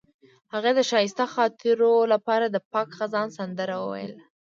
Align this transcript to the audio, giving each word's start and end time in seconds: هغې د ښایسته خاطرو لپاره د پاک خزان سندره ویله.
هغې 0.53 0.71
د 0.75 0.79
ښایسته 0.89 1.25
خاطرو 1.33 1.93
لپاره 2.13 2.45
د 2.49 2.57
پاک 2.71 2.89
خزان 2.97 3.27
سندره 3.37 3.75
ویله. 3.79 4.17